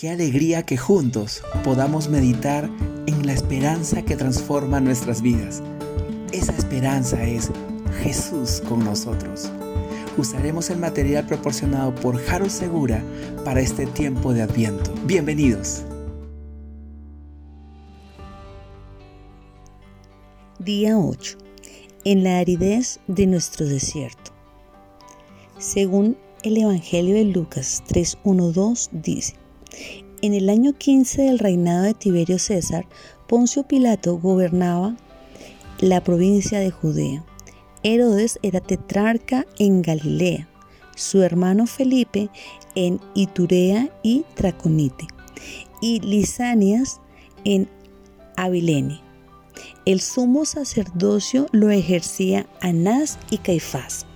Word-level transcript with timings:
Qué 0.00 0.08
alegría 0.08 0.62
que 0.62 0.78
juntos 0.78 1.42
podamos 1.62 2.08
meditar 2.08 2.70
en 3.06 3.26
la 3.26 3.34
esperanza 3.34 4.00
que 4.00 4.16
transforma 4.16 4.80
nuestras 4.80 5.20
vidas. 5.20 5.62
Esa 6.32 6.56
esperanza 6.56 7.22
es 7.22 7.50
Jesús 8.02 8.62
con 8.66 8.82
nosotros. 8.82 9.52
Usaremos 10.16 10.70
el 10.70 10.78
material 10.78 11.26
proporcionado 11.26 11.94
por 11.94 12.16
Jaro 12.16 12.48
Segura 12.48 13.04
para 13.44 13.60
este 13.60 13.84
tiempo 13.84 14.32
de 14.32 14.40
Adviento. 14.40 14.90
Bienvenidos. 15.04 15.82
Día 20.58 20.98
8. 20.98 21.36
En 22.06 22.24
la 22.24 22.38
aridez 22.38 23.00
de 23.06 23.26
nuestro 23.26 23.66
desierto. 23.66 24.32
Según 25.58 26.16
el 26.42 26.56
Evangelio 26.56 27.16
de 27.16 27.24
Lucas 27.24 27.82
3.1.2 27.86 28.88
dice, 28.92 29.39
En 30.22 30.34
el 30.34 30.50
año 30.50 30.74
15 30.74 31.22
del 31.22 31.38
reinado 31.38 31.84
de 31.84 31.94
Tiberio 31.94 32.38
César, 32.38 32.86
Poncio 33.26 33.62
Pilato 33.62 34.18
gobernaba 34.18 34.96
la 35.80 36.02
provincia 36.02 36.58
de 36.58 36.70
Judea. 36.70 37.24
Herodes 37.82 38.38
era 38.42 38.60
tetrarca 38.60 39.46
en 39.58 39.80
Galilea, 39.80 40.48
su 40.94 41.22
hermano 41.22 41.66
Felipe 41.66 42.28
en 42.74 43.00
Iturea 43.14 43.88
y 44.02 44.24
Traconite, 44.34 45.06
y 45.80 46.00
Lisanias 46.00 47.00
en 47.44 47.68
Abilene. 48.36 49.00
El 49.86 50.00
sumo 50.00 50.44
sacerdocio 50.44 51.46
lo 51.52 51.70
ejercía 51.70 52.46
Anás 52.60 53.18
y 53.30 53.38
Caifás. 53.38 54.06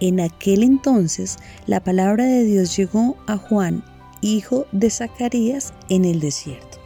En 0.00 0.20
aquel 0.20 0.62
entonces 0.62 1.36
la 1.66 1.82
palabra 1.82 2.24
de 2.24 2.44
Dios 2.44 2.76
llegó 2.76 3.16
a 3.26 3.36
Juan, 3.36 3.84
hijo 4.20 4.66
de 4.72 4.90
Zacarías, 4.90 5.72
en 5.88 6.04
el 6.04 6.20
desierto. 6.20 6.78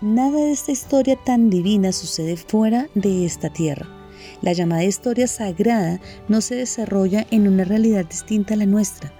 Nada 0.00 0.38
de 0.38 0.52
esta 0.52 0.72
historia 0.72 1.16
tan 1.16 1.48
divina 1.48 1.92
sucede 1.92 2.36
fuera 2.36 2.88
de 2.94 3.24
esta 3.24 3.50
tierra. 3.50 4.01
La 4.40 4.52
llamada 4.52 4.84
historia 4.84 5.26
sagrada 5.26 6.00
no 6.28 6.40
se 6.40 6.54
desarrolla 6.54 7.26
en 7.30 7.48
una 7.48 7.64
realidad 7.64 8.06
distinta 8.06 8.54
a 8.54 8.56
la 8.56 8.66
nuestra. 8.66 9.12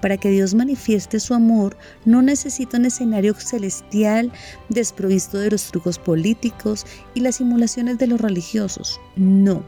Para 0.00 0.16
que 0.16 0.30
Dios 0.30 0.54
manifieste 0.54 1.20
su 1.20 1.34
amor, 1.34 1.76
no 2.04 2.22
necesita 2.22 2.78
un 2.78 2.86
escenario 2.86 3.34
celestial 3.34 4.32
desprovisto 4.68 5.38
de 5.38 5.50
los 5.50 5.70
trucos 5.70 5.98
políticos 5.98 6.86
y 7.14 7.20
las 7.20 7.36
simulaciones 7.36 7.98
de 7.98 8.06
los 8.06 8.20
religiosos. 8.20 9.00
No. 9.16 9.64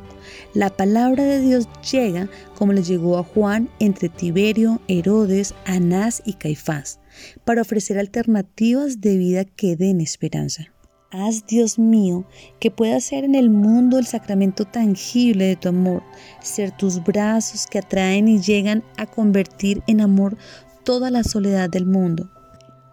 La 0.54 0.70
palabra 0.70 1.24
de 1.24 1.40
Dios 1.40 1.68
llega 1.90 2.28
como 2.54 2.72
le 2.72 2.82
llegó 2.82 3.18
a 3.18 3.24
Juan 3.24 3.68
entre 3.80 4.08
Tiberio, 4.08 4.80
Herodes, 4.86 5.54
Anás 5.64 6.22
y 6.24 6.34
Caifás, 6.34 7.00
para 7.44 7.62
ofrecer 7.62 7.98
alternativas 7.98 9.00
de 9.00 9.16
vida 9.16 9.44
que 9.44 9.76
den 9.76 10.00
esperanza. 10.00 10.72
Haz, 11.12 11.44
Dios 11.44 11.76
mío, 11.76 12.24
que 12.60 12.70
pueda 12.70 13.00
ser 13.00 13.24
en 13.24 13.34
el 13.34 13.50
mundo 13.50 13.98
el 13.98 14.06
sacramento 14.06 14.64
tangible 14.64 15.46
de 15.46 15.56
tu 15.56 15.68
amor, 15.68 16.04
ser 16.40 16.70
tus 16.70 17.02
brazos 17.02 17.66
que 17.66 17.80
atraen 17.80 18.28
y 18.28 18.40
llegan 18.40 18.84
a 18.96 19.06
convertir 19.06 19.82
en 19.88 20.00
amor 20.00 20.36
toda 20.84 21.10
la 21.10 21.24
soledad 21.24 21.68
del 21.68 21.84
mundo. 21.84 22.30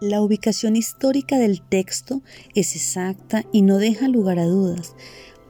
La 0.00 0.20
ubicación 0.20 0.74
histórica 0.74 1.38
del 1.38 1.60
texto 1.60 2.22
es 2.56 2.74
exacta 2.74 3.44
y 3.52 3.62
no 3.62 3.78
deja 3.78 4.08
lugar 4.08 4.40
a 4.40 4.46
dudas. 4.46 4.96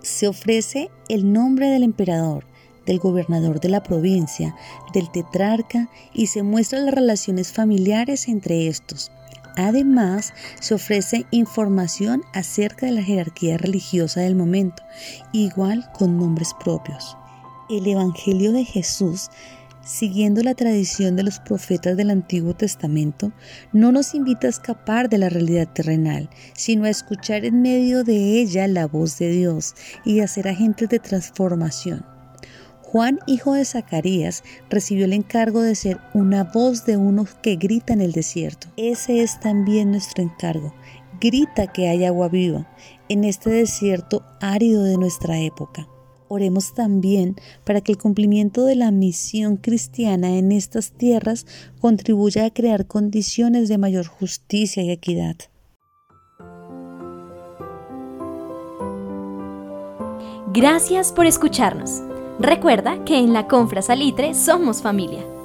Se 0.03 0.29
ofrece 0.29 0.91
el 1.09 1.33
nombre 1.33 1.71
del 1.71 1.83
emperador, 1.83 2.45
del 2.85 2.99
gobernador 2.99 3.61
de 3.61 3.71
la 3.71 3.83
provincia, 3.83 4.55
del 4.93 5.11
tetrarca 5.11 5.89
y 6.13 6.27
se 6.27 6.43
muestran 6.43 6.85
las 6.85 6.95
relaciones 6.95 7.51
familiares 7.51 8.29
entre 8.29 8.69
estos. 8.69 9.11
Además, 9.59 10.35
se 10.61 10.75
ofrece 10.75 11.27
información 11.33 12.23
acerca 12.33 12.87
de 12.87 12.93
la 12.93 13.03
jerarquía 13.03 13.59
religiosa 13.59 14.21
del 14.21 14.37
momento, 14.37 14.85
igual 15.33 15.91
con 15.93 16.17
nombres 16.17 16.55
propios. 16.63 17.17
El 17.69 17.89
Evangelio 17.89 18.53
de 18.53 18.65
Jesús, 18.65 19.31
siguiendo 19.85 20.45
la 20.45 20.55
tradición 20.55 21.17
de 21.17 21.25
los 21.25 21.41
profetas 21.41 21.97
del 21.97 22.11
Antiguo 22.11 22.55
Testamento, 22.55 23.33
no 23.73 23.91
nos 23.91 24.15
invita 24.15 24.47
a 24.47 24.51
escapar 24.51 25.09
de 25.09 25.19
la 25.19 25.29
realidad 25.29 25.67
terrenal, 25.67 26.31
sino 26.55 26.85
a 26.85 26.91
escuchar 26.91 27.45
en 27.45 27.61
medio 27.61 28.05
de 28.05 28.41
ella 28.41 28.69
la 28.69 28.87
voz 28.87 29.19
de 29.19 29.33
Dios 29.33 29.75
y 30.05 30.21
a 30.21 30.29
ser 30.29 30.47
agentes 30.47 30.89
de 30.89 31.01
transformación. 31.01 32.18
Juan, 32.91 33.19
hijo 33.27 33.53
de 33.53 33.67
Zacarías, 33.67 34.43
recibió 34.71 35.05
el 35.05 35.13
encargo 35.13 35.61
de 35.61 35.75
ser 35.75 35.99
una 36.15 36.45
voz 36.45 36.87
de 36.87 36.97
uno 36.97 37.27
que 37.43 37.57
grita 37.57 37.93
en 37.93 38.01
el 38.01 38.13
desierto. 38.13 38.69
Ese 38.79 39.23
es 39.23 39.39
también 39.41 39.91
nuestro 39.91 40.23
encargo. 40.23 40.73
Grita 41.21 41.67
que 41.67 41.91
hay 41.91 42.07
agua 42.07 42.31
viva 42.31 42.67
en 43.11 43.25
este 43.25 43.51
desierto 43.51 44.23
árido 44.41 44.85
de 44.85 44.97
nuestra 44.97 45.39
época. 45.39 45.87
Oremos 46.29 46.73
también 46.73 47.37
para 47.67 47.83
que 47.83 47.93
el 47.93 47.99
cumplimiento 47.99 48.65
de 48.65 48.77
la 48.77 48.91
misión 48.91 49.59
cristiana 49.59 50.39
en 50.39 50.51
estas 50.51 50.93
tierras 50.93 51.45
contribuya 51.83 52.47
a 52.47 52.51
crear 52.55 52.87
condiciones 52.87 53.69
de 53.69 53.77
mayor 53.77 54.07
justicia 54.07 54.83
y 54.83 54.91
equidad. 54.91 55.37
Gracias 60.55 61.13
por 61.13 61.27
escucharnos. 61.27 62.08
Recuerda 62.41 63.05
que 63.05 63.19
en 63.19 63.33
la 63.33 63.49
Confra 63.49 63.83
Salitre 63.83 64.33
somos 64.33 64.81
familia. 64.81 65.38